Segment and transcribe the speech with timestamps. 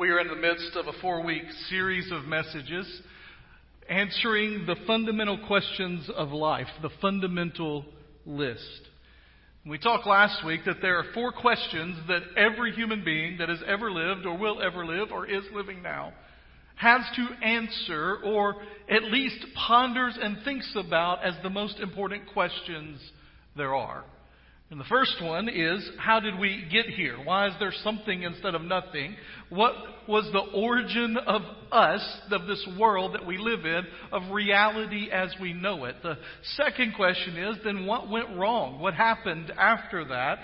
[0.00, 2.86] We are in the midst of a four week series of messages
[3.86, 7.84] answering the fundamental questions of life, the fundamental
[8.24, 8.80] list.
[9.66, 13.62] We talked last week that there are four questions that every human being that has
[13.66, 16.14] ever lived or will ever live or is living now
[16.76, 18.56] has to answer or
[18.88, 22.98] at least ponders and thinks about as the most important questions
[23.54, 24.04] there are.
[24.70, 27.16] And the first one is, how did we get here?
[27.16, 29.16] Why is there something instead of nothing?
[29.48, 29.74] What
[30.06, 31.42] was the origin of
[31.72, 35.96] us, of this world that we live in, of reality as we know it?
[36.04, 36.18] The
[36.54, 38.78] second question is, then what went wrong?
[38.78, 40.38] What happened after that?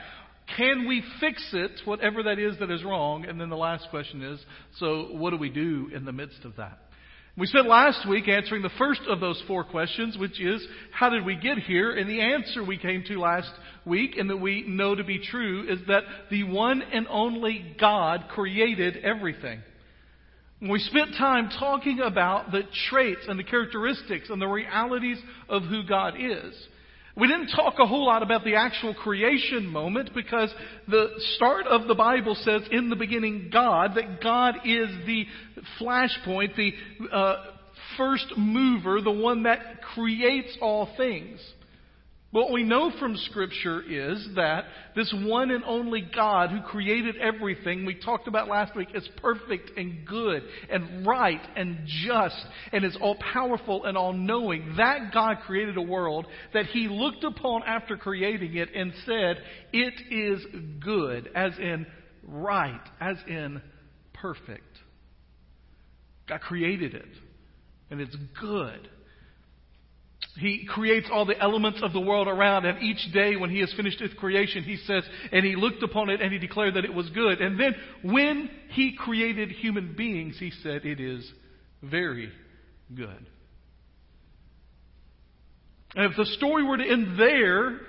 [0.57, 3.27] Can we fix it, whatever that is that is wrong?
[3.27, 4.41] And then the last question is,
[4.79, 6.79] so what do we do in the midst of that?
[7.39, 11.23] We spent last week answering the first of those four questions, which is, how did
[11.23, 11.91] we get here?
[11.91, 13.51] And the answer we came to last
[13.85, 18.25] week, and that we know to be true, is that the one and only God
[18.31, 19.61] created everything.
[20.63, 25.19] We spent time talking about the traits and the characteristics and the realities
[25.51, 26.55] of who God is.
[27.17, 30.53] We didn't talk a whole lot about the actual creation moment because
[30.87, 35.25] the start of the Bible says in the beginning God, that God is the
[35.81, 36.73] flashpoint, the
[37.11, 37.37] uh,
[37.97, 41.41] first mover, the one that creates all things.
[42.33, 44.65] What we know from Scripture is that
[44.97, 49.71] this one and only God who created everything we talked about last week is perfect
[49.79, 54.75] and good and right and just and is all powerful and all knowing.
[54.77, 59.37] That God created a world that He looked upon after creating it and said,
[59.73, 60.45] It is
[60.81, 61.87] good, as in
[62.27, 63.63] right, as in
[64.13, 64.65] perfect.
[66.29, 67.09] God created it,
[67.89, 68.89] and it's good.
[70.39, 73.73] He creates all the elements of the world around, and each day when he has
[73.75, 76.93] finished his creation, he says, and he looked upon it and he declared that it
[76.93, 77.41] was good.
[77.41, 81.31] And then when he created human beings, he said, it is
[81.83, 82.31] very
[82.95, 83.27] good.
[85.95, 87.81] And if the story were to end there,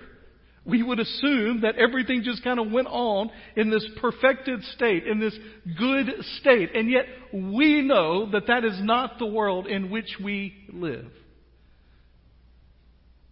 [0.66, 5.20] we would assume that everything just kind of went on in this perfected state, in
[5.20, 5.38] this
[5.78, 6.08] good
[6.40, 6.76] state.
[6.76, 11.12] And yet we know that that is not the world in which we live.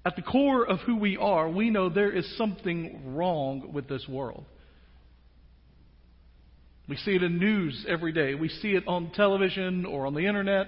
[0.06, 4.08] At the core of who we are, we know there is something wrong with this
[4.08, 4.46] world.
[6.88, 8.36] We see it in news every day.
[8.36, 10.68] We see it on television or on the internet.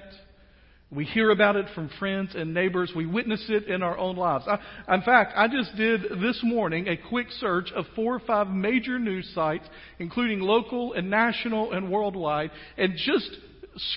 [0.90, 2.92] We hear about it from friends and neighbors.
[2.96, 4.46] We witness it in our own lives.
[4.48, 8.48] I, in fact, I just did this morning a quick search of four or five
[8.48, 9.66] major news sites,
[10.00, 13.30] including local and national and worldwide, and just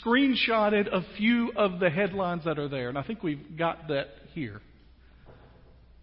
[0.05, 2.91] screenshotted a few of the headlines that are there.
[2.91, 4.61] And I think we've got that here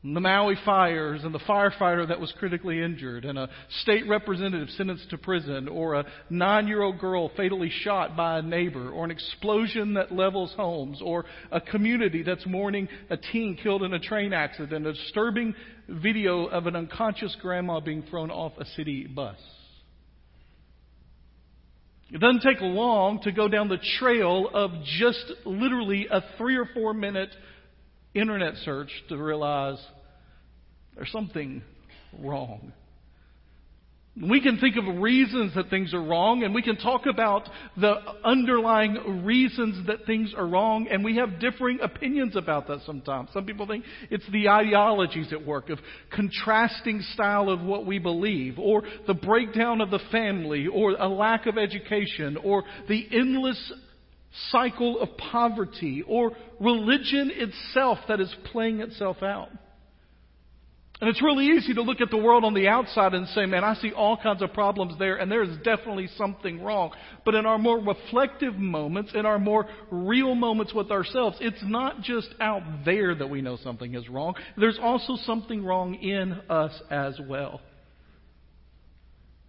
[0.03, 3.49] the Maui fires and the firefighter that was critically injured and a
[3.81, 8.41] state representative sentenced to prison or a nine year old girl fatally shot by a
[8.41, 13.81] neighbor or an explosion that levels homes or a community that's mourning a teen killed
[13.81, 15.55] in a train accident, a disturbing
[15.89, 19.37] video of an unconscious grandma being thrown off a city bus.
[22.11, 26.65] It doesn't take long to go down the trail of just literally a three or
[26.73, 27.29] four minute
[28.19, 29.77] internet search to realize
[30.95, 31.61] there's something
[32.19, 32.73] wrong.
[34.19, 37.47] We can think of reasons that things are wrong, and we can talk about
[37.79, 37.93] the
[38.25, 43.29] underlying reasons that things are wrong, and we have differing opinions about that sometimes.
[43.31, 45.77] Some people think it's the ideologies at work of
[46.09, 51.45] contrasting style of what we believe, or the breakdown of the family, or a lack
[51.45, 53.71] of education, or the endless
[54.51, 59.49] cycle of poverty, or religion itself that is playing itself out.
[60.99, 63.63] And it's really easy to look at the world on the outside and say, man,
[63.63, 66.91] I see all kinds of problems there, and there is definitely something wrong.
[67.23, 72.01] But in our more reflective moments, in our more real moments with ourselves, it's not
[72.01, 74.33] just out there that we know something is wrong.
[74.57, 77.61] There's also something wrong in us as well.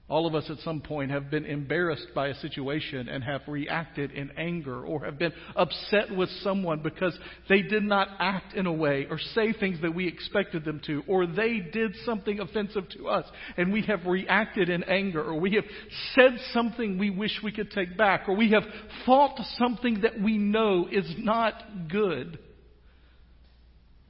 [0.08, 4.10] All of us at some point have been embarrassed by a situation and have reacted
[4.10, 7.16] in anger or have been upset with someone because
[7.50, 11.02] they did not act in a way or say things that we expected them to
[11.06, 13.26] or they did something offensive to us
[13.58, 15.66] and we have reacted in anger or we have
[16.14, 18.64] said something we wish we could take back or we have
[19.04, 21.54] fought something that we know is not
[21.90, 22.38] good.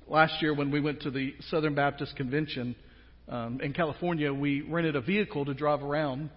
[0.07, 2.77] Last year when we went to the Southern Baptist Convention,
[3.29, 6.31] um, in California, we rented a vehicle to drive around.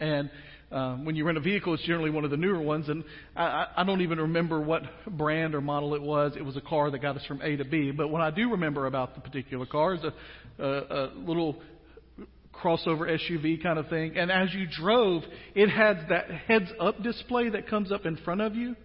[0.00, 0.30] And
[0.70, 2.88] um, when you rent a vehicle, it's generally one of the newer ones.
[2.88, 3.04] And
[3.36, 6.34] I, I don't even remember what brand or model it was.
[6.36, 7.90] It was a car that got us from A to B.
[7.90, 11.56] But what I do remember about the particular car is a, a, a little
[12.52, 14.16] crossover SUV kind of thing.
[14.16, 15.22] And as you drove,
[15.54, 18.76] it had that heads up display that comes up in front of you.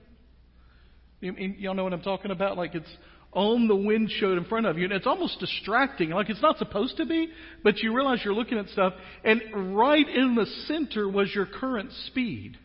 [1.22, 2.58] you y'all know what I'm talking about?
[2.58, 2.90] Like it's
[3.32, 4.86] on the windshield in front of you.
[4.86, 6.10] And it's almost distracting.
[6.10, 7.30] Like it's not supposed to be,
[7.64, 8.94] but you realize you're looking at stuff.
[9.24, 12.58] And right in the center was your current speed.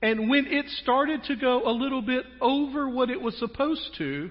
[0.00, 4.30] And when it started to go a little bit over what it was supposed to,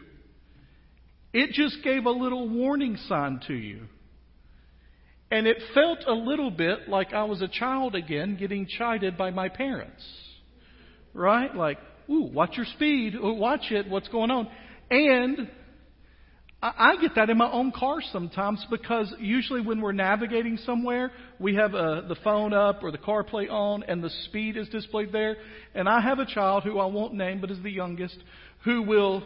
[1.33, 3.83] it just gave a little warning sign to you.
[5.31, 9.31] And it felt a little bit like I was a child again getting chided by
[9.31, 10.03] my parents.
[11.13, 11.55] Right?
[11.55, 11.77] Like,
[12.11, 14.47] ooh, watch your speed, ooh, watch it, what's going on.
[14.89, 15.49] And
[16.63, 21.55] I get that in my own car sometimes because usually when we're navigating somewhere, we
[21.55, 25.37] have uh, the phone up or the CarPlay on and the speed is displayed there.
[25.73, 28.17] And I have a child who I won't name but is the youngest
[28.63, 29.23] who will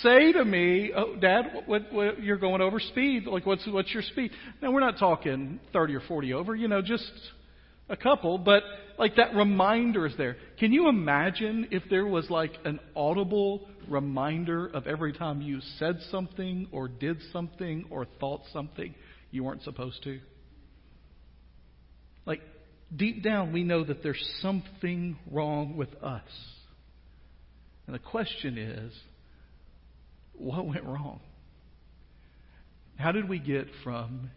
[0.00, 3.26] say to me, oh, Dad, what, what, you're going over speed.
[3.26, 4.32] Like, what's, what's your speed?
[4.60, 7.12] Now, we're not talking 30 or 40 over, you know, just
[7.92, 8.62] a couple, but
[8.98, 10.36] like that reminder is there.
[10.58, 15.98] Can you imagine if there was like an audible reminder of every time you said
[16.10, 18.94] something or did something or thought something
[19.30, 20.18] you weren't supposed to?
[22.24, 22.40] Like,
[22.94, 26.22] deep down, we know that there's something wrong with us.
[27.86, 28.92] And the question is,
[30.32, 31.20] what went wrong?
[32.96, 34.30] How did we get from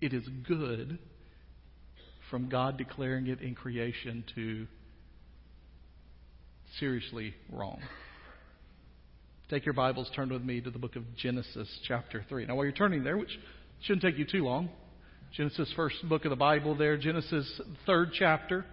[0.00, 0.98] it is good
[2.30, 4.66] from God declaring it in creation to
[6.78, 7.80] seriously wrong.
[9.50, 12.46] Take your Bibles, turn with me to the book of Genesis, chapter 3.
[12.46, 13.36] Now, while you're turning there, which
[13.82, 14.70] shouldn't take you too long,
[15.36, 18.64] Genesis, first book of the Bible there, Genesis, third chapter.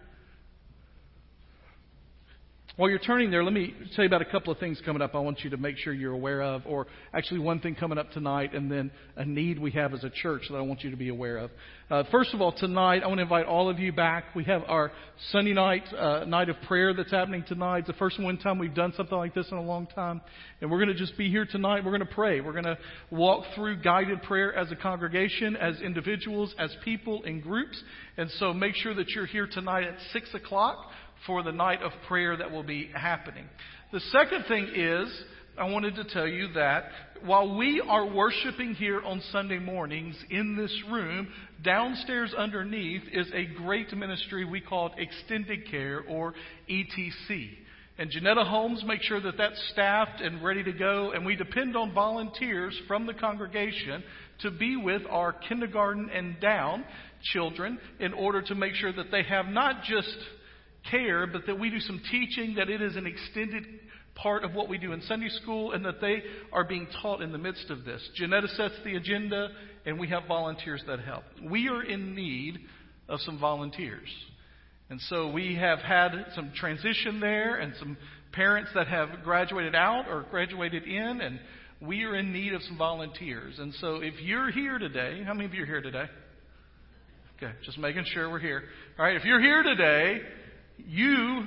[2.78, 5.16] While you're turning there, let me tell you about a couple of things coming up
[5.16, 8.12] I want you to make sure you're aware of, or actually one thing coming up
[8.12, 10.96] tonight, and then a need we have as a church that I want you to
[10.96, 11.52] be aware of.
[11.90, 14.26] Uh, first of all, tonight, I want to invite all of you back.
[14.36, 14.92] We have our
[15.32, 17.80] Sunday night, uh, night of prayer that's happening tonight.
[17.80, 20.22] It's the first one time we've done something like this in a long time.
[20.62, 21.84] And we're going to just be here tonight.
[21.84, 22.42] We're going to pray.
[22.42, 22.78] We're going to
[23.10, 27.82] walk through guided prayer as a congregation, as individuals, as people, in groups.
[28.18, 30.78] And so make sure that you're here tonight at 6 o'clock
[31.26, 33.46] for the night of prayer that will be happening.
[33.92, 35.24] The second thing is,
[35.58, 36.86] I wanted to tell you that
[37.24, 41.30] while we are worshiping here on Sunday mornings in this room,
[41.64, 46.36] downstairs underneath is a great ministry we call Extended Care or
[46.70, 47.50] ETC.
[47.98, 51.76] And Janetta Holmes makes sure that that's staffed and ready to go, and we depend
[51.76, 54.04] on volunteers from the congregation
[54.42, 56.86] to be with our kindergarten and down
[57.34, 60.16] children in order to make sure that they have not just
[60.90, 63.64] care, but that we do some teaching, that it is an extended
[64.16, 67.32] part of what we do in Sunday school, and that they are being taught in
[67.32, 68.02] the midst of this.
[68.16, 69.50] Janetta sets the agenda,
[69.86, 71.24] and we have volunteers that help.
[71.44, 72.60] We are in need
[73.08, 74.10] of some volunteers.
[74.90, 77.98] And so we have had some transition there and some
[78.32, 81.40] parents that have graduated out or graduated in, and
[81.82, 83.60] we are in need of some volunteers.
[83.60, 86.06] And so if you're here today, how many of you are here today?
[87.38, 88.64] Okay, just making sure we're here.
[88.98, 90.22] All right, if you're here today
[90.86, 91.46] you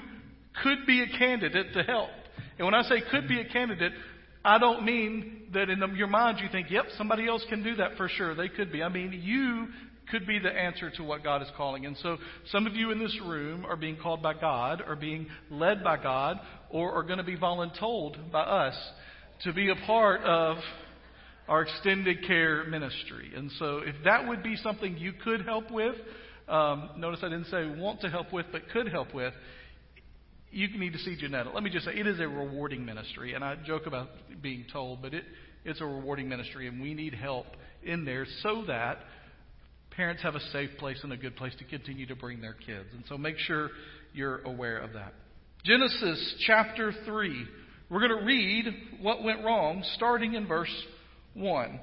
[0.62, 2.10] could be a candidate to help.
[2.58, 3.92] And when I say could be a candidate,
[4.44, 7.96] I don't mean that in your mind you think, yep, somebody else can do that
[7.96, 8.34] for sure.
[8.34, 8.82] They could be.
[8.82, 9.68] I mean, you
[10.10, 11.86] could be the answer to what God is calling.
[11.86, 12.16] And so
[12.50, 16.02] some of you in this room are being called by God, or being led by
[16.02, 16.38] God,
[16.70, 18.76] or are going to be voluntold by us
[19.44, 20.56] to be a part of
[21.48, 23.32] our extended care ministry.
[23.36, 25.94] And so if that would be something you could help with,
[26.50, 29.32] um, notice I didn't say want to help with, but could help with.
[30.50, 31.50] You need to see Janetta.
[31.50, 33.34] Let me just say, it is a rewarding ministry.
[33.34, 34.08] And I joke about
[34.42, 35.24] being told, but it,
[35.64, 37.46] it's a rewarding ministry, and we need help
[37.84, 38.98] in there so that
[39.90, 42.88] parents have a safe place and a good place to continue to bring their kids.
[42.94, 43.70] And so make sure
[44.12, 45.14] you're aware of that.
[45.64, 47.46] Genesis chapter 3.
[47.90, 48.66] We're going to read
[49.00, 50.74] what went wrong starting in verse
[51.34, 51.80] 1.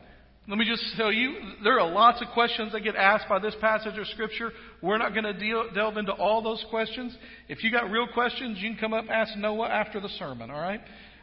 [0.49, 3.55] Let me just tell you, there are lots of questions that get asked by this
[3.59, 4.51] passage of Scripture.
[4.81, 7.13] We're not going to delve into all those questions.
[7.49, 10.49] If you got real questions, you can come up and ask Noah after the sermon,
[10.49, 10.79] all right?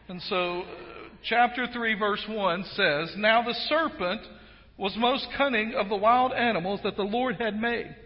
[0.08, 0.64] And so, uh,
[1.22, 4.20] chapter 3, verse 1 says, Now the serpent
[4.76, 7.96] was most cunning of the wild animals that the Lord had made.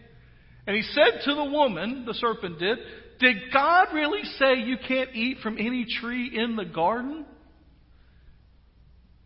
[0.68, 2.78] And he said to the woman, the serpent did,
[3.18, 7.26] Did God really say you can't eat from any tree in the garden?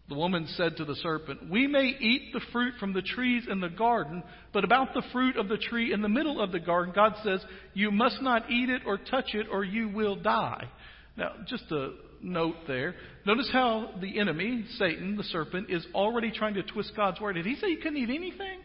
[0.09, 3.61] The woman said to the serpent, We may eat the fruit from the trees in
[3.61, 6.93] the garden, but about the fruit of the tree in the middle of the garden,
[6.95, 7.41] God says,
[7.73, 10.69] You must not eat it or touch it, or you will die.
[11.17, 12.95] Now, just to note there.
[13.27, 17.35] Notice how the enemy, Satan, the serpent, is already trying to twist God's word.
[17.35, 18.61] Did he say you couldn't eat anything?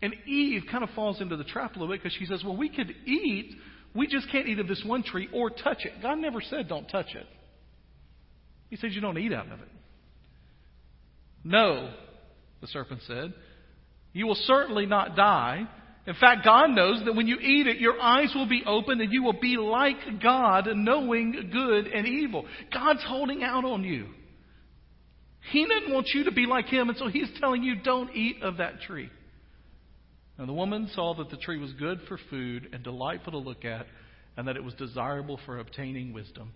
[0.00, 2.56] And Eve kind of falls into the trap a little bit because she says, Well,
[2.56, 3.54] we could eat,
[3.94, 5.92] we just can't eat of this one tree or touch it.
[6.02, 7.26] God never said don't touch it.
[8.68, 9.68] He said you don't eat out of it.
[11.44, 11.92] No,
[12.60, 13.34] the serpent said,
[14.12, 15.66] you will certainly not die.
[16.06, 19.12] In fact, God knows that when you eat it, your eyes will be opened and
[19.12, 22.44] you will be like God, knowing good and evil.
[22.72, 24.08] God's holding out on you.
[25.50, 28.42] He doesn't want you to be like Him, and so He's telling you, don't eat
[28.42, 29.10] of that tree.
[30.38, 33.64] And the woman saw that the tree was good for food and delightful to look
[33.64, 33.86] at,
[34.36, 36.52] and that it was desirable for obtaining wisdom.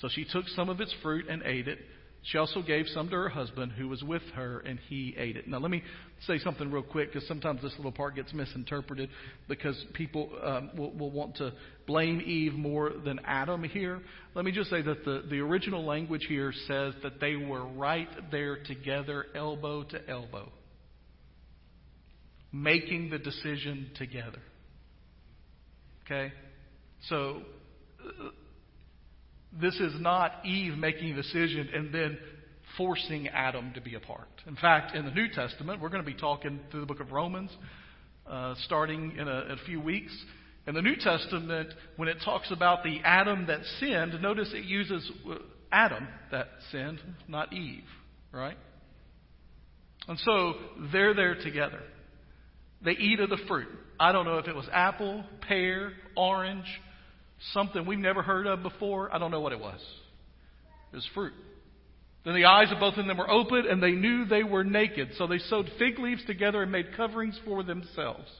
[0.00, 1.78] So she took some of its fruit and ate it.
[2.24, 5.48] She also gave some to her husband who was with her, and he ate it.
[5.48, 5.82] Now, let me
[6.26, 9.08] say something real quick because sometimes this little part gets misinterpreted
[9.48, 11.52] because people um, will, will, want to
[11.84, 14.00] blame Eve more than Adam here.
[14.36, 18.08] Let me just say that the, the original language here says that they were right
[18.30, 20.48] there together, elbow to elbow,
[22.52, 24.38] making the decision together.
[26.04, 26.32] Okay?
[27.08, 27.42] So,
[29.60, 32.18] this is not Eve making a decision and then
[32.76, 34.28] forcing Adam to be a part.
[34.46, 37.12] In fact, in the New Testament, we're going to be talking through the book of
[37.12, 37.50] Romans
[38.26, 40.12] uh, starting in a, a few weeks.
[40.66, 45.10] In the New Testament, when it talks about the Adam that sinned, notice it uses
[45.28, 45.34] uh,
[45.70, 47.84] Adam that sinned, not Eve,
[48.32, 48.56] right?
[50.08, 50.54] And so
[50.92, 51.80] they're there together.
[52.84, 53.68] They eat of the fruit.
[53.98, 56.66] I don't know if it was apple, pear, orange,
[57.52, 59.14] something we've never heard of before.
[59.14, 59.80] I don't know what it was.
[60.92, 61.32] It was fruit.
[62.24, 65.10] Then the eyes of both of them were opened, and they knew they were naked.
[65.18, 68.30] So they sewed fig leaves together and made coverings for themselves.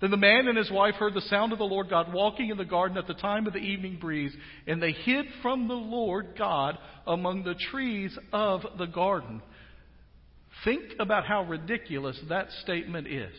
[0.00, 2.58] Then the man and his wife heard the sound of the Lord God walking in
[2.58, 4.34] the garden at the time of the evening breeze,
[4.66, 6.76] and they hid from the Lord God
[7.06, 9.40] among the trees of the garden.
[10.64, 13.34] Think about how ridiculous that statement is.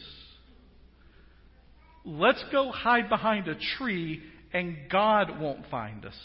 [2.06, 4.22] Let's go hide behind a tree
[4.56, 6.16] and God won't find us.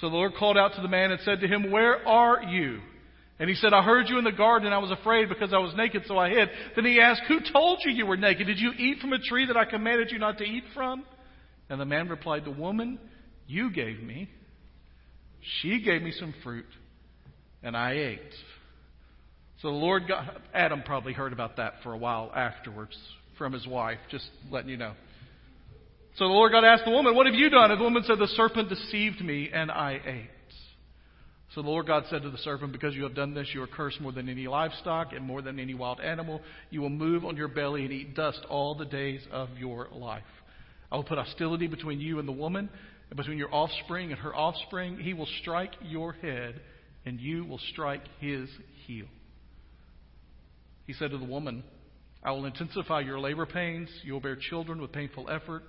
[0.00, 2.78] So the Lord called out to the man and said to him, Where are you?
[3.40, 5.58] And he said, I heard you in the garden and I was afraid because I
[5.58, 6.48] was naked, so I hid.
[6.76, 8.46] Then he asked, Who told you you were naked?
[8.46, 11.04] Did you eat from a tree that I commanded you not to eat from?
[11.68, 13.00] And the man replied, The woman
[13.48, 14.30] you gave me,
[15.60, 16.66] she gave me some fruit,
[17.64, 18.34] and I ate.
[19.62, 22.96] So the Lord God, Adam probably heard about that for a while afterwards
[23.36, 24.92] from his wife, just letting you know.
[26.16, 27.70] So the Lord God asked the woman, What have you done?
[27.70, 30.30] And the woman said, The serpent deceived me, and I ate.
[31.54, 33.66] So the Lord God said to the serpent, Because you have done this, you are
[33.66, 36.40] cursed more than any livestock and more than any wild animal.
[36.70, 40.22] You will move on your belly and eat dust all the days of your life.
[40.90, 42.70] I will put hostility between you and the woman,
[43.10, 44.98] and between your offspring and her offspring.
[44.98, 46.60] He will strike your head,
[47.04, 48.48] and you will strike his
[48.86, 49.06] heel.
[50.86, 51.62] He said to the woman,
[52.22, 53.90] I will intensify your labor pains.
[54.02, 55.62] You will bear children with painful effort.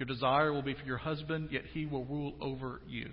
[0.00, 3.10] Your desire will be for your husband, yet he will rule over you.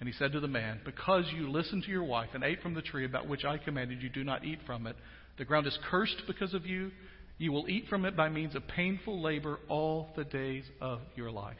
[0.00, 2.74] And he said to the man, Because you listened to your wife and ate from
[2.74, 4.96] the tree about which I commanded you, do not eat from it.
[5.38, 6.90] The ground is cursed because of you.
[7.38, 11.30] You will eat from it by means of painful labor all the days of your
[11.30, 11.56] life.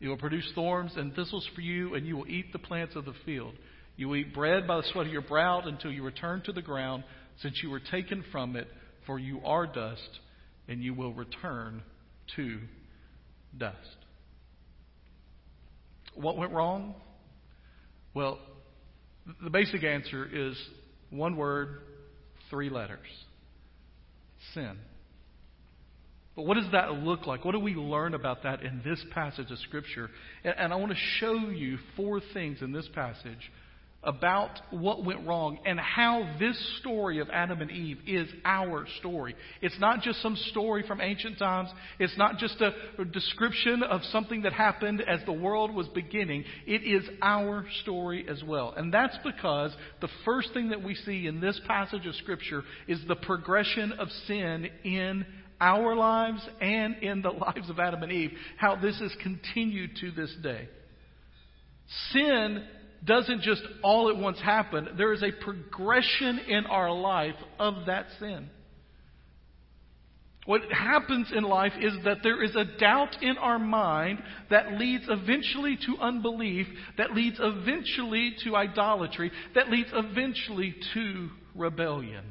[0.00, 3.04] It will produce thorns and thistles for you, and you will eat the plants of
[3.04, 3.52] the field.
[3.96, 6.62] You will eat bread by the sweat of your brow until you return to the
[6.62, 7.04] ground,
[7.42, 8.66] since you were taken from it,
[9.04, 10.20] for you are dust,
[10.68, 11.82] and you will return
[12.36, 12.60] to
[13.56, 13.76] dust.
[16.14, 16.94] What went wrong?
[18.14, 18.38] Well,
[19.42, 20.56] the basic answer is
[21.10, 21.80] one word,
[22.50, 23.06] three letters
[24.54, 24.76] sin.
[26.36, 27.44] But what does that look like?
[27.44, 30.10] What do we learn about that in this passage of Scripture?
[30.44, 33.50] And, I want to show you four things in this passage
[34.02, 39.34] about what went wrong and how this story of Adam and Eve is our story.
[39.60, 41.68] It's not just some story from ancient times.
[41.98, 42.72] It's not just a,
[43.04, 46.44] description of something that happened as the world was beginning.
[46.66, 48.72] It is our story as well.
[48.74, 53.00] And that's because the first thing that we see in this passage of Scripture is
[53.06, 55.26] the progression of sin in
[55.60, 60.10] our lives and in the lives of Adam and Eve, how this has continued to
[60.12, 60.68] this day.
[62.12, 62.64] Sin
[63.04, 68.06] doesn't just all at once happen, there is a progression in our life of that
[68.18, 68.50] sin.
[70.46, 75.04] What happens in life is that there is a doubt in our mind that leads
[75.08, 76.66] eventually to unbelief,
[76.96, 82.24] that leads eventually to idolatry, that leads eventually to rebellion.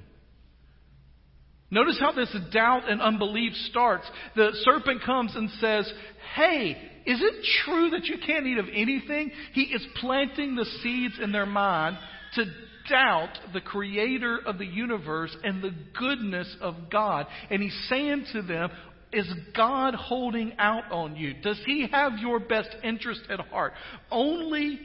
[1.72, 4.06] Notice how this doubt and unbelief starts.
[4.36, 5.92] The serpent comes and says,
[6.36, 6.72] Hey,
[7.06, 9.32] is it true that you can't eat of anything?
[9.54, 11.98] He is planting the seeds in their mind
[12.36, 12.46] to
[12.90, 17.28] doubt the creator of the universe and the goodness of God.
[17.52, 18.72] And he's saying to them,
[19.12, 21.34] is God holding out on you?
[21.42, 23.74] Does He have your best interest at heart?
[24.12, 24.80] Only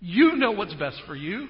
[0.00, 1.48] you know what's best for you.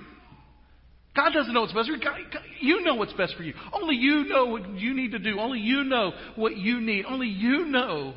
[1.20, 2.00] God doesn't know what's best for you.
[2.00, 3.52] God, you know what's best for you.
[3.74, 5.38] Only you know what you need to do.
[5.38, 7.04] Only you know what you need.
[7.04, 8.14] Only you know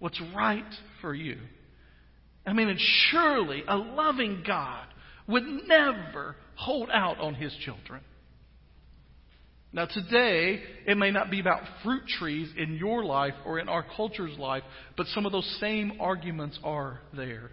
[0.00, 0.64] what's right
[1.00, 1.38] for you.
[2.44, 2.80] I mean, and
[3.10, 4.86] surely a loving God
[5.28, 8.00] would never hold out on his children.
[9.72, 13.84] Now, today, it may not be about fruit trees in your life or in our
[13.96, 14.64] culture's life,
[14.96, 17.50] but some of those same arguments are there.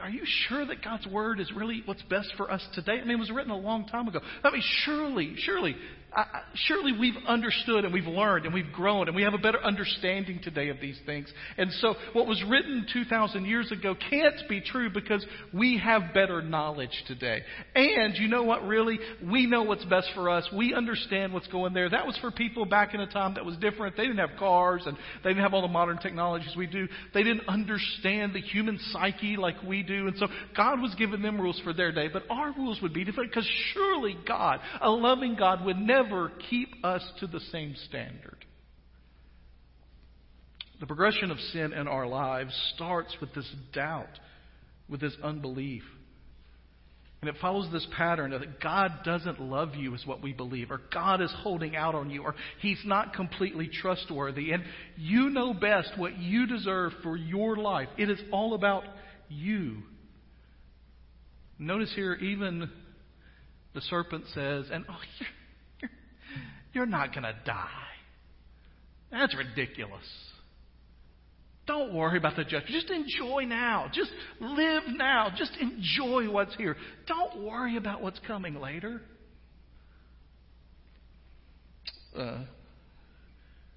[0.00, 2.98] Are you sure that God's Word is really what's best for us today?
[3.00, 4.20] I mean, it was written a long time ago.
[4.42, 5.76] I mean, surely, surely,
[6.14, 9.62] I, surely we've understood and we've learned and we've grown and we have a better
[9.62, 11.32] understanding today of these things.
[11.58, 16.40] And so what was written 2,000 years ago can't be true because we have better
[16.40, 17.42] knowledge today.
[17.74, 18.98] And you know what, really?
[19.28, 20.48] We know what's best for us.
[20.56, 21.90] We understand what's going there.
[21.90, 23.96] That was for people back in a time that was different.
[23.96, 26.86] They didn't have cars and they didn't have all the modern technologies we do.
[27.12, 30.06] They didn't understand the human psyche like we do.
[30.06, 32.08] And so God was giving them rules for their day.
[32.12, 36.32] But our rules would be different because surely God, a loving God, would never never
[36.50, 38.44] keep us to the same standard.
[40.80, 44.18] The progression of sin in our lives starts with this doubt,
[44.88, 45.82] with this unbelief.
[47.20, 50.82] And it follows this pattern that God doesn't love you, is what we believe, or
[50.92, 54.52] God is holding out on you, or He's not completely trustworthy.
[54.52, 54.62] And
[54.96, 57.88] you know best what you deserve for your life.
[57.96, 58.84] It is all about
[59.30, 59.78] you.
[61.58, 62.68] Notice here, even
[63.74, 64.96] the serpent says, and oh,
[66.74, 67.68] you're not going to die.
[69.10, 70.04] That's ridiculous.
[71.66, 72.68] Don't worry about the judgment.
[72.68, 73.90] Just enjoy now.
[73.92, 75.30] Just live now.
[75.34, 76.76] Just enjoy what's here.
[77.06, 79.00] Don't worry about what's coming later.
[82.18, 82.46] Uh, a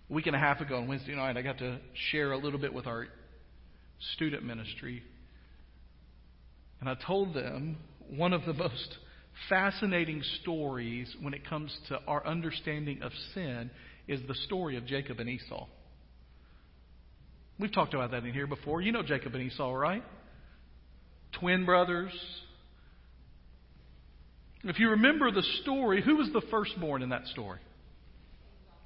[0.10, 1.80] week and a half ago on Wednesday night, I got to
[2.12, 3.08] share a little bit with our
[4.16, 5.01] student ministry.
[6.81, 7.77] And I told them
[8.10, 8.98] one of the most
[9.50, 13.70] fascinating stories when it comes to our understanding of sin
[14.08, 15.68] is the story of Jacob and Esau.
[17.60, 18.82] We've talked about that in here before.
[18.82, 20.04] You know Jacob and Esau, right?
[21.40, 22.12] Twin brothers.
[24.64, 27.60] If you remember the story, who was the firstborn in that story?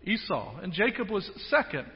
[0.04, 0.60] Esau.
[0.60, 1.88] And Jacob was second.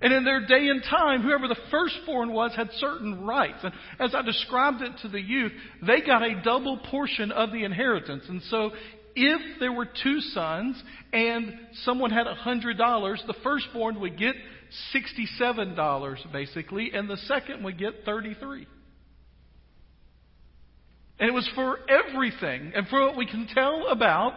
[0.00, 3.58] And in their day and time, whoever the firstborn was had certain rights.
[3.62, 5.52] And as I described it to the youth,
[5.86, 8.24] they got a double portion of the inheritance.
[8.28, 8.72] And so
[9.14, 10.82] if there were two sons
[11.14, 11.54] and
[11.84, 14.34] someone had a hundred dollars, the firstborn would get
[14.92, 18.66] sixty-seven dollars basically, and the second would get thirty-three.
[21.18, 22.72] And it was for everything.
[22.74, 24.34] And for what we can tell about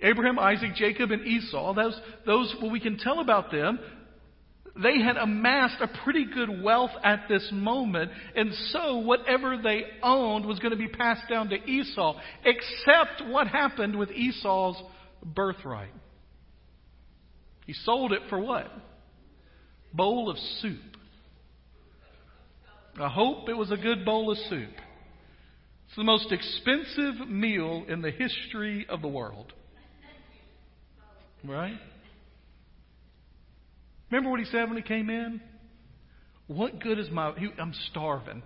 [0.00, 3.78] Abraham, Isaac, Jacob, and Esau, those, those what we can tell about them,
[4.80, 10.46] they had amassed a pretty good wealth at this moment, and so whatever they owned
[10.46, 14.80] was going to be passed down to Esau, except what happened with Esau's
[15.24, 15.92] birthright.
[17.66, 18.70] He sold it for what?
[19.92, 20.80] Bowl of soup.
[23.00, 24.70] I hope it was a good bowl of soup.
[25.86, 29.52] It's the most expensive meal in the history of the world.
[31.44, 31.78] Right?
[34.10, 35.40] Remember what he said when he came in?
[36.46, 37.32] What good is my.
[37.38, 38.42] He, I'm starving.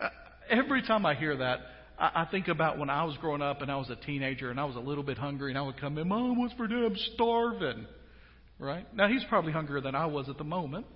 [0.00, 0.08] Uh,
[0.48, 1.58] every time I hear that,
[1.98, 4.60] I, I think about when I was growing up and I was a teenager and
[4.60, 6.86] I was a little bit hungry and I would come in, Mom, what's for dinner?
[6.86, 7.86] I'm starving.
[8.58, 8.86] Right?
[8.94, 10.86] Now, he's probably hungrier than I was at the moment.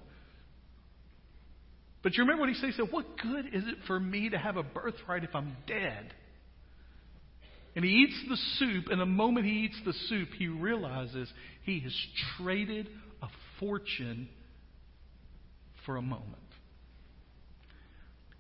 [2.03, 2.71] But you remember what he said?
[2.71, 6.15] He said, What good is it for me to have a birthright if I'm dead?
[7.77, 11.33] And he eats the soup, and the moment he eats the soup, he realizes
[11.65, 11.95] he has
[12.39, 12.89] traded
[13.61, 14.29] fortune
[15.87, 16.27] for a moment.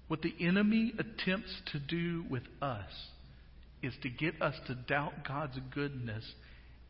[0.09, 2.90] What the enemy attempts to do with us
[3.83, 6.24] is to get us to doubt God's goodness,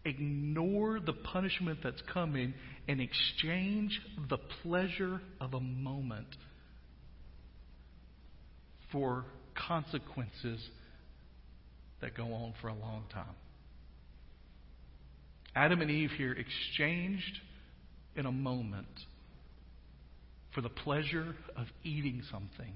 [0.04, 2.54] ignore the punishment that's coming,
[2.88, 6.26] and exchange the pleasure of a moment
[8.90, 9.26] for
[9.68, 10.66] consequences
[12.00, 13.36] that go on for a long time.
[15.54, 17.38] Adam and Eve here exchanged
[18.16, 18.86] in a moment
[20.54, 22.72] for the pleasure of eating something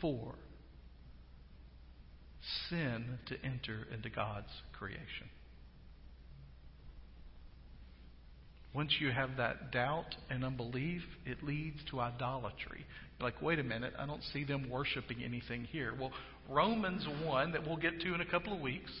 [0.00, 0.34] for
[2.68, 5.28] sin to enter into God's creation.
[8.74, 12.84] Once you have that doubt and unbelief, it leads to idolatry.
[13.18, 15.94] You're like, wait a minute, I don't see them worshiping anything here.
[15.98, 16.12] Well,
[16.50, 18.92] Romans 1, that we'll get to in a couple of weeks,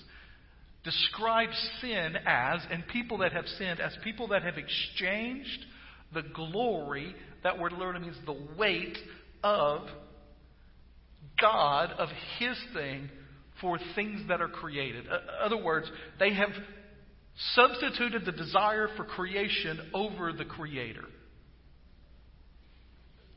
[0.86, 5.66] describes sin as, and people that have sinned, as people that have exchanged
[6.14, 8.96] the glory, that word literally means the weight
[9.42, 9.82] of
[11.38, 13.10] God, of His thing,
[13.60, 15.04] for things that are created.
[15.42, 16.50] Other words, they have
[17.54, 21.04] substituted the desire for creation over the Creator.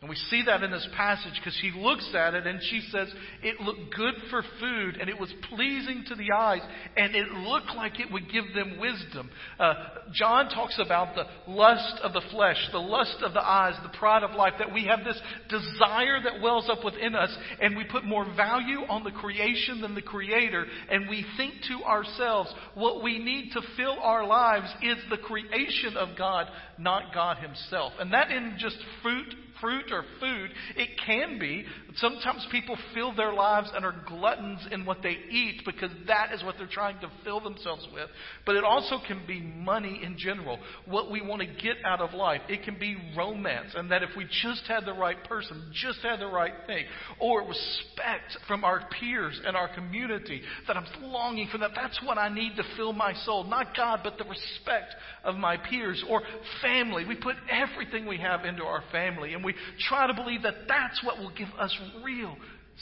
[0.01, 3.09] And we see that in this passage because she looks at it and she says,
[3.43, 6.61] It looked good for food and it was pleasing to the eyes
[6.95, 9.29] and it looked like it would give them wisdom.
[9.59, 9.73] Uh,
[10.13, 14.23] John talks about the lust of the flesh, the lust of the eyes, the pride
[14.23, 18.05] of life, that we have this desire that wells up within us and we put
[18.05, 23.19] more value on the creation than the Creator and we think to ourselves, what we
[23.19, 27.91] need to fill our lives is the creation of God, not God Himself.
[27.99, 30.51] And that isn't just fruit fruit or food.
[30.75, 31.65] It can be.
[31.95, 36.43] Sometimes people fill their lives and are gluttons in what they eat because that is
[36.43, 38.09] what they're trying to fill themselves with.
[38.45, 42.13] But it also can be money in general, what we want to get out of
[42.13, 42.41] life.
[42.47, 46.19] It can be romance, and that if we just had the right person, just had
[46.19, 46.85] the right thing,
[47.19, 51.71] or respect from our peers and our community, that I'm longing for that.
[51.75, 53.45] That's what I need to fill my soul.
[53.45, 56.21] Not God, but the respect of my peers or
[56.61, 57.05] family.
[57.05, 59.55] We put everything we have into our family, and we
[59.87, 62.35] try to believe that that's what will give us real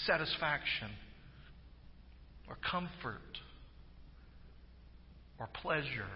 [0.06, 0.90] satisfaction
[2.48, 3.22] or comfort
[5.40, 6.12] or pleasure.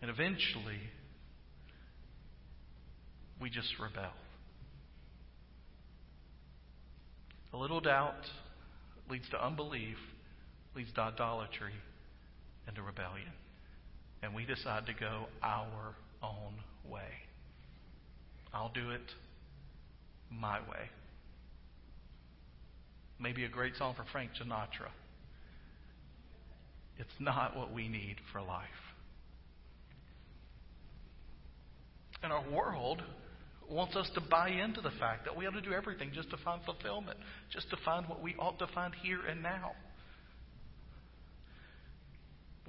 [0.00, 0.80] And eventually,
[3.40, 4.12] we just rebel.
[7.52, 8.14] A little doubt
[9.10, 9.96] leads to unbelief,
[10.74, 11.74] leads to idolatry,
[12.66, 13.32] and to rebellion.
[14.22, 16.54] And we decide to go our own
[16.90, 17.02] way.
[18.54, 19.02] I'll do it
[20.40, 20.90] my way.
[23.20, 24.90] Maybe a great song for Frank Sinatra.
[26.98, 28.66] It's not what we need for life.
[32.22, 33.02] And our world
[33.68, 36.36] wants us to buy into the fact that we ought to do everything just to
[36.44, 37.18] find fulfillment,
[37.52, 39.72] just to find what we ought to find here and now.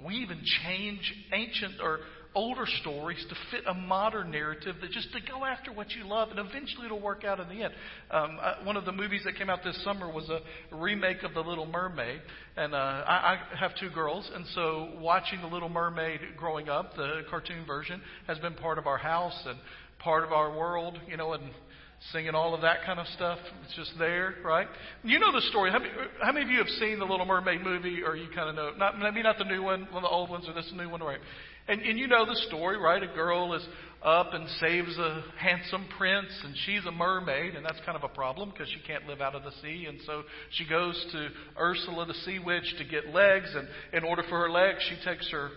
[0.04, 2.00] We even change ancient or
[2.34, 6.30] older stories to fit a modern narrative that just to go after what you love
[6.30, 7.72] and eventually it'll work out in the end.
[8.10, 10.40] Um, uh, one of the movies that came out this summer was a
[10.76, 12.20] remake of The Little Mermaid.
[12.56, 16.94] And uh, I, I have two girls, and so watching The Little Mermaid growing up,
[16.96, 19.58] the cartoon version, has been part of our house and
[19.98, 21.42] part of our world, you know, and
[22.12, 23.38] singing all of that kind of stuff.
[23.64, 24.68] It's just there, right?
[25.02, 25.70] You know the story.
[25.70, 25.90] How many,
[26.22, 28.72] how many of you have seen the Little Mermaid movie, or you kind of know?
[28.76, 31.02] Not maybe not the new one, one of the old ones, or this new one,
[31.02, 31.20] right?
[31.66, 33.02] And, and you know the story, right?
[33.02, 33.66] A girl is
[34.02, 38.14] up and saves a handsome prince, and she's a mermaid, and that's kind of a
[38.14, 39.86] problem because she can't live out of the sea.
[39.88, 44.22] And so she goes to Ursula, the sea witch, to get legs, and in order
[44.28, 45.50] for her legs, she takes her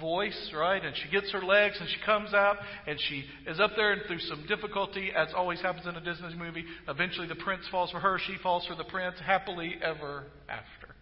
[0.00, 0.82] voice, right?
[0.84, 2.56] And she gets her legs and she comes out
[2.86, 6.36] and she is up there and through some difficulty, as always happens in a Disney
[6.36, 10.94] movie, eventually the prince falls for her, she falls for the prince, happily ever after.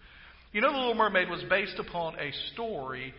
[0.53, 3.13] You know, The Little Mermaid was based upon a story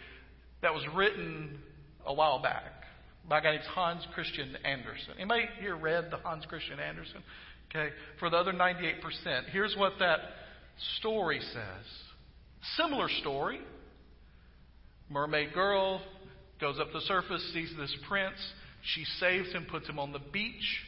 [0.62, 1.60] that was written
[2.06, 2.84] a while back
[3.28, 5.14] by a guy named Hans Christian Andersen.
[5.18, 7.22] Anybody here read the Hans Christian Andersen?
[7.70, 10.20] Okay, for the other 98%, here's what that
[10.98, 11.86] story says.
[12.78, 13.60] Similar story.
[15.10, 16.02] Mermaid girl
[16.60, 18.38] goes up the surface, sees this prince.
[18.96, 20.84] She saves him, puts him on the beach.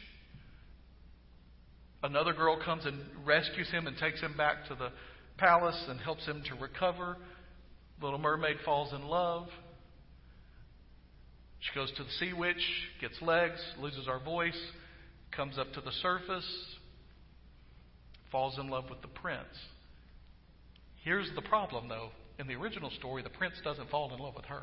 [2.02, 4.90] Another girl comes and rescues him and takes him back to the
[5.38, 7.16] palace and helps him to recover.
[8.02, 9.46] Little mermaid falls in love.
[11.60, 12.62] She goes to the sea witch,
[13.00, 14.60] gets legs, loses her voice,
[15.30, 16.48] comes up to the surface,
[18.32, 19.46] falls in love with the prince.
[21.04, 22.08] Here's the problem, though.
[22.40, 24.62] In the original story, the prince doesn't fall in love with her.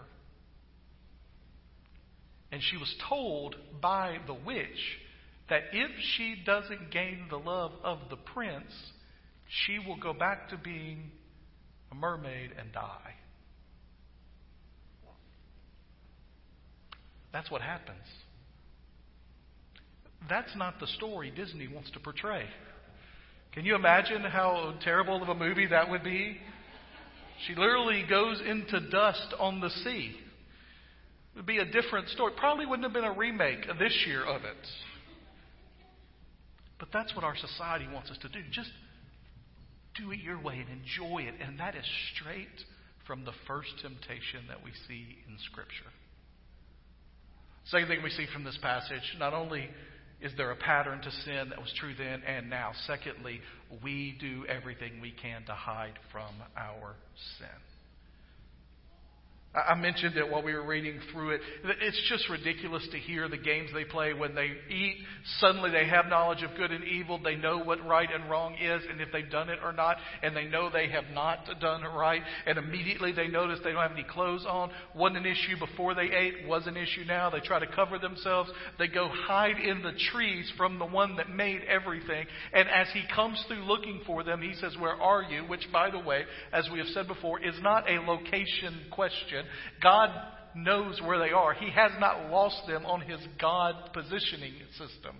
[2.51, 4.97] And she was told by the witch
[5.49, 8.71] that if she doesn't gain the love of the prince,
[9.65, 11.11] she will go back to being
[11.91, 13.13] a mermaid and die.
[17.31, 17.97] That's what happens.
[20.27, 22.45] That's not the story Disney wants to portray.
[23.53, 26.37] Can you imagine how terrible of a movie that would be?
[27.47, 30.15] She literally goes into dust on the sea.
[31.33, 32.33] It would be a different story.
[32.37, 34.67] Probably wouldn't have been a remake this year of it.
[36.79, 38.39] But that's what our society wants us to do.
[38.51, 38.69] Just
[39.97, 41.35] do it your way and enjoy it.
[41.45, 42.47] And that is straight
[43.07, 45.91] from the first temptation that we see in Scripture.
[47.71, 49.69] Second thing we see from this passage, not only
[50.21, 53.41] is there a pattern to sin that was true then and now, secondly,
[53.83, 56.95] we do everything we can to hide from our
[57.37, 57.47] sin.
[59.55, 61.41] I mentioned it while we were reading through it.
[61.81, 64.97] It's just ridiculous to hear the games they play when they eat.
[65.39, 67.19] Suddenly they have knowledge of good and evil.
[67.23, 69.97] They know what right and wrong is and if they've done it or not.
[70.21, 72.21] And they know they have not done it right.
[72.45, 74.69] And immediately they notice they don't have any clothes on.
[74.95, 76.47] Wasn't an issue before they ate.
[76.47, 77.31] Was an issue now.
[77.31, 78.51] They try to cover themselves.
[78.77, 82.27] They go hide in the trees from the one that made everything.
[82.53, 85.41] And as he comes through looking for them, he says, Where are you?
[85.45, 89.38] Which, by the way, as we have said before, is not a location question.
[89.81, 90.09] God
[90.55, 91.53] knows where they are.
[91.53, 95.15] He has not lost them on his God positioning system.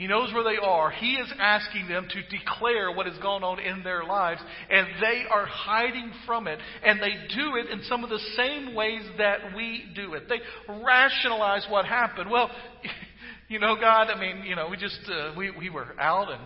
[0.00, 0.90] He knows where they are.
[0.90, 5.24] He is asking them to declare what has gone on in their lives, and they
[5.30, 6.58] are hiding from it.
[6.82, 10.22] And they do it in some of the same ways that we do it.
[10.26, 10.38] They
[10.82, 12.30] rationalize what happened.
[12.30, 12.50] Well,
[13.48, 16.40] you know, God, I mean, you know, we just, uh, we, we were out and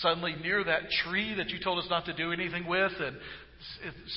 [0.00, 3.16] suddenly near that tree that you told us not to do anything with, and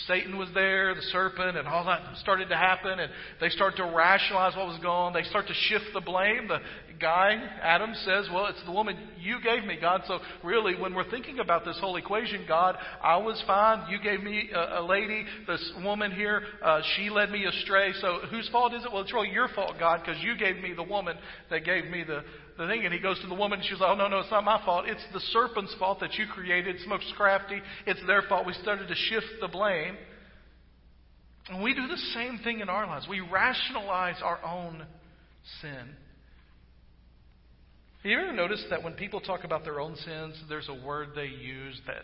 [0.08, 3.84] Satan was there, the serpent, and all that started to happen, and they start to
[3.84, 5.14] rationalize what was going on.
[5.14, 6.48] They start to shift the blame.
[6.48, 6.60] The
[7.00, 10.02] guy, Adam, says, Well, it's the woman you gave me, God.
[10.08, 13.90] So, really, when we're thinking about this whole equation, God, I was fine.
[13.90, 17.94] You gave me a, a lady, this woman here, uh, she led me astray.
[18.02, 18.92] So, whose fault is it?
[18.92, 21.18] Well, it's really your fault, God, because you gave me the woman
[21.50, 22.24] that gave me the,
[22.58, 22.86] the thing.
[22.86, 24.62] And he goes to the woman, and she's like, Oh, no, no, it's not my
[24.66, 24.86] fault.
[24.88, 26.76] It's the serpent's fault that you created.
[26.76, 27.62] It's most crafty.
[27.86, 28.46] It's their fault.
[28.46, 29.96] We started to shift the blame.
[31.50, 33.08] And we do the same thing in our lives.
[33.10, 34.86] We rationalize our own
[35.62, 35.96] sin.
[38.02, 41.10] Have you ever noticed that when people talk about their own sins, there's a word
[41.16, 42.04] they use that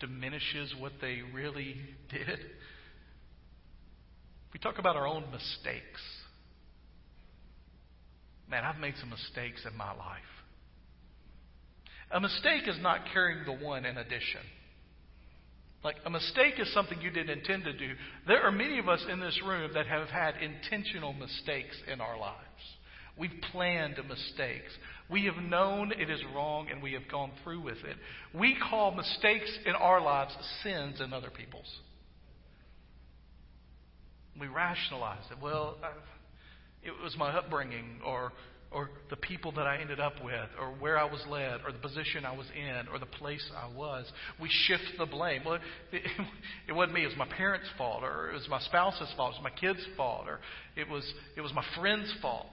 [0.00, 1.76] diminishes what they really
[2.10, 2.38] did?
[4.52, 6.00] We talk about our own mistakes.
[8.52, 10.20] Man, I've made some mistakes in my life.
[12.10, 14.42] A mistake is not carrying the one in addition.
[15.82, 17.94] Like a mistake is something you didn't intend to do.
[18.26, 22.18] There are many of us in this room that have had intentional mistakes in our
[22.18, 22.36] lives.
[23.18, 24.70] We've planned mistakes.
[25.10, 27.96] We have known it is wrong and we have gone through with it.
[28.38, 31.72] We call mistakes in our lives sins in other people's.
[34.38, 35.38] We rationalize it.
[35.42, 35.78] Well,
[36.84, 38.32] it was my upbringing or
[38.74, 41.78] or the people that I ended up with, or where I was led, or the
[41.78, 44.10] position I was in, or the place I was.
[44.40, 45.42] We shift the blame.
[45.44, 45.58] Well,
[45.92, 46.02] it,
[46.68, 47.04] it wasn't me.
[47.04, 49.84] It was my parents' fault, or it was my spouse's fault, it was my kids'
[49.96, 50.40] fault, or
[50.76, 52.46] it was it was my friend's fault.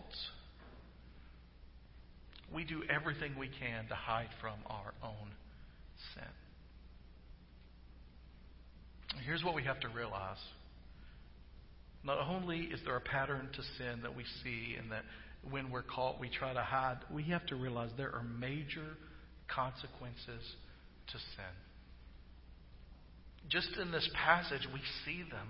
[2.54, 5.30] We do everything we can to hide from our own
[6.16, 6.24] sin.
[9.26, 10.38] Here's what we have to realize.
[12.04, 15.04] Not only is there a pattern to sin that we see and that
[15.50, 18.96] when we're caught we try to hide, we have to realize there are major
[19.54, 20.44] consequences
[21.08, 21.56] to sin.
[23.50, 25.48] Just in this passage, we see them.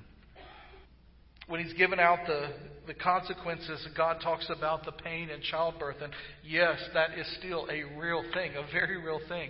[1.48, 2.50] When he's given out the,
[2.88, 5.98] the consequences, God talks about the pain in childbirth.
[6.02, 9.50] And yes, that is still a real thing, a very real thing.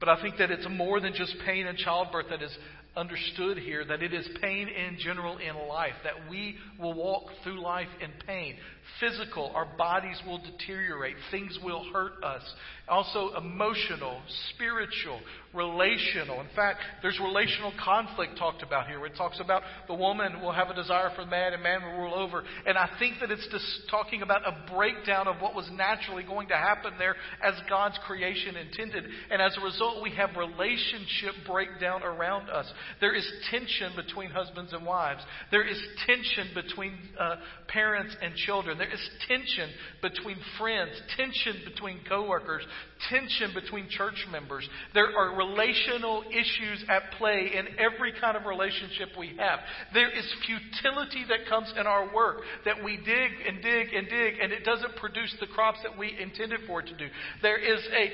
[0.00, 2.56] But I think that it's more than just pain in childbirth that is
[2.96, 7.60] understood here that it is pain in general in life, that we will walk through
[7.62, 8.56] life in pain.
[9.00, 12.42] Physical, our bodies will deteriorate, things will hurt us.
[12.88, 14.20] Also, emotional,
[14.54, 15.20] spiritual,
[15.54, 16.40] relational.
[16.40, 19.04] In fact, there's relational conflict talked about here.
[19.06, 22.14] It talks about the woman will have a desire for man and man will rule
[22.14, 22.42] over.
[22.66, 26.48] And I think that it's just talking about a breakdown of what was naturally going
[26.48, 29.04] to happen there as God's creation intended.
[29.30, 32.70] And as a result, we have relationship breakdown around us.
[33.00, 35.22] There is tension between husbands and wives.
[35.50, 37.36] There is tension between uh,
[37.68, 38.78] parents and children.
[38.78, 42.62] There is tension between friends, tension between coworkers,
[43.08, 44.68] tension between church members.
[44.94, 49.60] There are relational issues at play in every kind of relationship we have.
[49.94, 54.34] There is futility that comes in our work that we dig and dig and dig
[54.40, 57.06] and it doesn't produce the crops that we intended for it to do.
[57.42, 58.10] There is a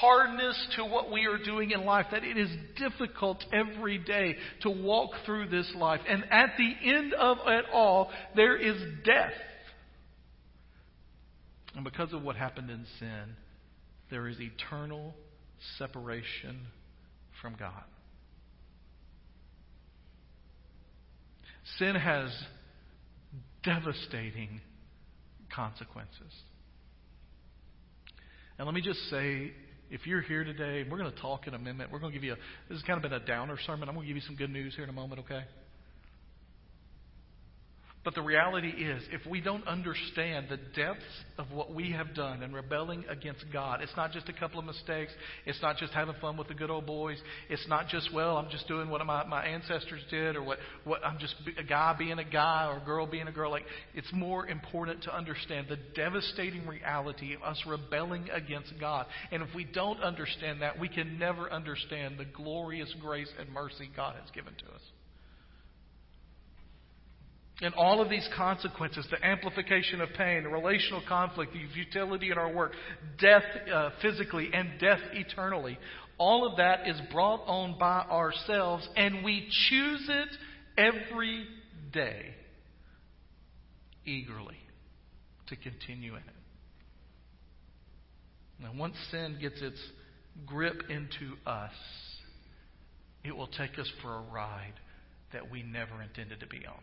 [0.00, 4.70] hardness to what we are doing in life that it is difficult every day to
[4.70, 6.00] walk through this life.
[6.08, 9.32] And at the end of it all, there is death.
[11.74, 13.36] And because of what happened in sin,
[14.12, 15.14] there is eternal
[15.78, 16.66] separation
[17.40, 17.82] from God.
[21.78, 22.30] Sin has
[23.64, 24.60] devastating
[25.54, 26.12] consequences.
[28.58, 29.52] And let me just say
[29.90, 31.88] if you're here today, we're going to talk in a minute.
[31.90, 32.36] We're going to give you a,
[32.68, 33.88] this has kind of been a downer sermon.
[33.88, 35.44] I'm going to give you some good news here in a moment, okay?
[38.04, 41.04] But the reality is, if we don't understand the depths
[41.38, 44.64] of what we have done in rebelling against God, it's not just a couple of
[44.64, 45.12] mistakes.
[45.46, 47.18] It's not just having fun with the good old boys.
[47.48, 51.04] It's not just, well, I'm just doing what my, my ancestors did or what, what
[51.04, 53.52] I'm just a guy being a guy or a girl being a girl.
[53.52, 59.06] Like, it's more important to understand the devastating reality of us rebelling against God.
[59.30, 63.88] And if we don't understand that, we can never understand the glorious grace and mercy
[63.94, 64.82] God has given to us.
[67.62, 72.38] And all of these consequences the amplification of pain, the relational conflict, the futility in
[72.38, 72.72] our work,
[73.20, 75.78] death uh, physically, and death eternally
[76.22, 80.28] all of that is brought on by ourselves, and we choose it
[80.78, 81.44] every
[81.92, 82.26] day
[84.04, 84.58] eagerly
[85.48, 86.24] to continue in it.
[88.60, 89.80] Now, once sin gets its
[90.46, 91.72] grip into us,
[93.24, 94.74] it will take us for a ride
[95.32, 96.78] that we never intended to be on.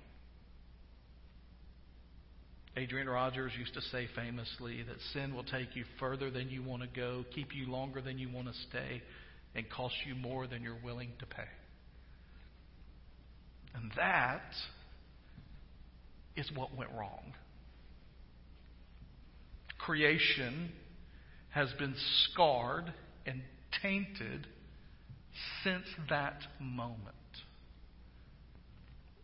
[2.77, 6.81] Adrian Rogers used to say famously that sin will take you further than you want
[6.83, 9.01] to go, keep you longer than you want to stay,
[9.55, 11.47] and cost you more than you're willing to pay.
[13.75, 14.53] And that
[16.35, 17.33] is what went wrong.
[19.79, 20.71] Creation
[21.49, 22.93] has been scarred
[23.25, 23.41] and
[23.81, 24.47] tainted
[25.63, 27.15] since that moment.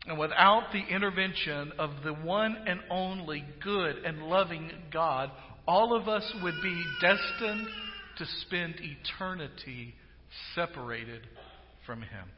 [0.07, 5.31] And without the intervention of the one and only good and loving God,
[5.67, 7.67] all of us would be destined
[8.17, 9.95] to spend eternity
[10.53, 11.21] separated
[11.85, 12.29] from Him.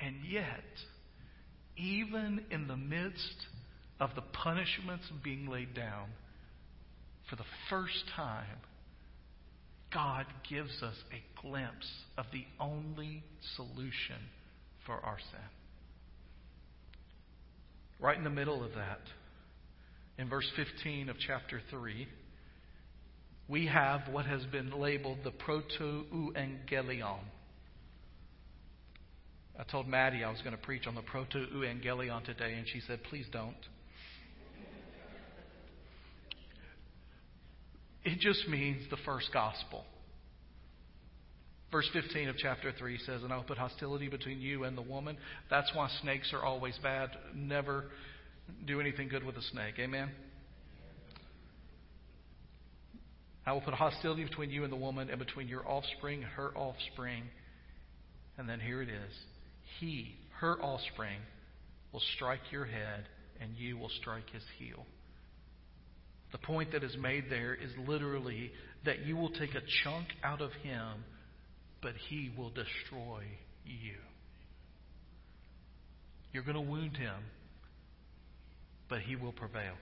[0.00, 0.64] And yet,
[1.76, 3.46] even in the midst
[4.00, 6.08] of the punishments being laid down,
[7.28, 8.58] for the first time,
[9.92, 13.22] God gives us a glimpse of the only
[13.56, 14.16] solution
[14.86, 15.40] for our sin.
[18.00, 19.00] Right in the middle of that,
[20.18, 22.06] in verse 15 of chapter 3,
[23.48, 27.20] we have what has been labeled the proto-evangelion.
[29.58, 33.00] I told Maddie I was going to preach on the proto-evangelion today, and she said,
[33.04, 33.54] please don't.
[38.04, 39.84] It just means the first gospel.
[41.72, 44.82] Verse 15 of chapter 3 says, And I will put hostility between you and the
[44.82, 45.16] woman.
[45.48, 47.08] That's why snakes are always bad.
[47.34, 47.86] Never
[48.66, 49.76] do anything good with a snake.
[49.78, 50.10] Amen?
[53.46, 56.52] I will put hostility between you and the woman, and between your offspring and her
[56.54, 57.24] offspring.
[58.36, 59.12] And then here it is
[59.80, 61.18] He, her offspring,
[61.90, 63.08] will strike your head,
[63.40, 64.84] and you will strike his heel.
[66.32, 68.52] The point that is made there is literally
[68.84, 71.04] that you will take a chunk out of him
[71.82, 73.24] but he will destroy
[73.66, 73.96] you.
[76.32, 77.16] You're going to wound him,
[78.88, 79.74] but he will prevail.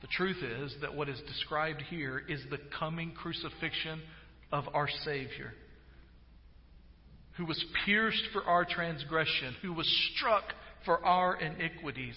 [0.00, 4.02] The truth is that what is described here is the coming crucifixion
[4.50, 5.52] of our Savior,
[7.36, 10.44] who was pierced for our transgression, who was struck
[10.84, 12.16] for our iniquities.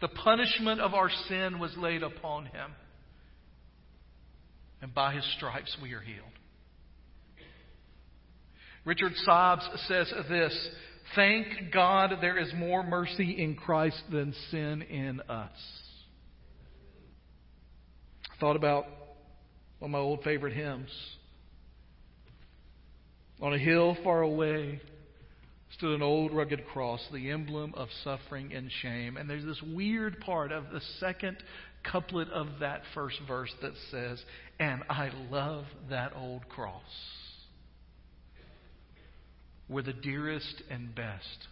[0.00, 2.70] The punishment of our sin was laid upon him,
[4.82, 6.26] and by his stripes we are healed.
[8.86, 10.68] Richard Sibbes says this
[11.16, 15.50] Thank God there is more mercy in Christ than sin in us.
[18.32, 18.86] I thought about
[19.80, 20.90] one of my old favorite hymns.
[23.42, 24.80] On a hill far away
[25.76, 29.16] stood an old rugged cross, the emblem of suffering and shame.
[29.16, 31.38] And there's this weird part of the second
[31.90, 34.22] couplet of that first verse that says,
[34.60, 36.82] And I love that old cross
[39.68, 41.48] were the dearest and best,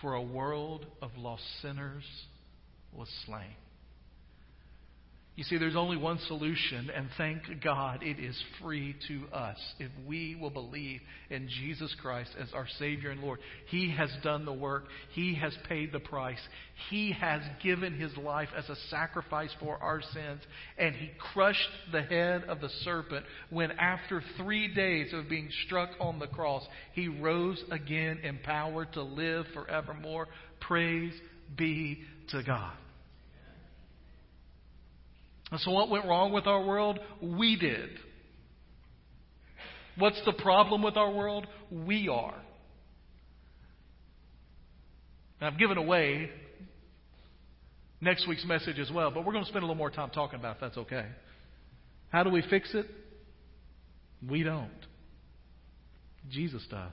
[0.00, 2.04] for a world of lost sinners
[2.92, 3.54] was slain.
[5.36, 9.90] You see, there's only one solution, and thank God it is free to us if
[10.06, 13.40] we will believe in Jesus Christ as our Savior and Lord.
[13.68, 16.40] He has done the work, He has paid the price,
[16.88, 20.40] He has given His life as a sacrifice for our sins,
[20.78, 25.90] and He crushed the head of the serpent when, after three days of being struck
[26.00, 30.28] on the cross, He rose again empowered to live forevermore.
[30.60, 31.12] Praise
[31.58, 31.98] be
[32.30, 32.72] to God.
[35.50, 36.98] And so, what went wrong with our world?
[37.22, 37.90] We did.
[39.98, 41.46] What's the problem with our world?
[41.70, 42.34] We are.
[45.40, 46.30] I've given away
[48.00, 50.38] next week's message as well, but we're going to spend a little more time talking
[50.38, 51.06] about if that's okay.
[52.10, 52.86] How do we fix it?
[54.28, 54.70] We don't.
[56.30, 56.92] Jesus does.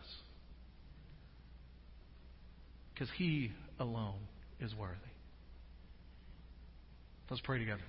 [2.94, 4.20] Because He alone
[4.60, 4.98] is worthy.
[7.30, 7.82] Let's pray together.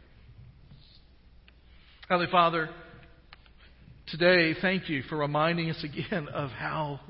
[2.07, 2.69] Heavenly Father,
[4.09, 7.01] today, thank you for reminding us again of how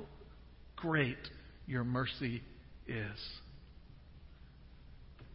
[0.76, 1.18] great
[1.66, 2.40] your mercy
[2.86, 3.18] is.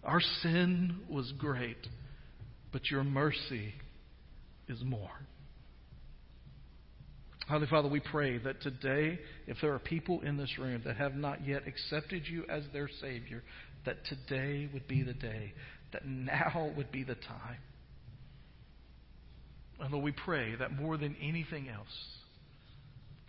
[0.01, 1.75] Our sin was great,
[2.71, 3.73] but your mercy
[4.69, 5.11] is more.
[7.49, 11.15] Heavenly Father, we pray that today, if there are people in this room that have
[11.15, 13.43] not yet accepted you as their Savior,
[13.85, 15.51] that today would be the day,
[15.91, 17.57] that now would be the time.
[19.79, 21.87] And Lord, we pray that more than anything else,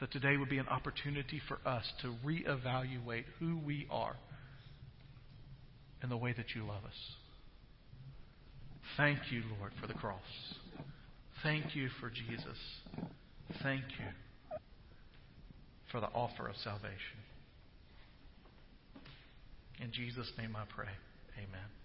[0.00, 4.16] that today would be an opportunity for us to reevaluate who we are
[6.02, 7.14] and the way that you love us.
[8.96, 10.20] Thank you, Lord, for the cross.
[11.42, 12.58] Thank you for Jesus.
[13.62, 14.58] Thank you
[15.92, 17.18] for the offer of salvation.
[19.80, 20.92] In Jesus' name I pray.
[21.38, 21.79] Amen.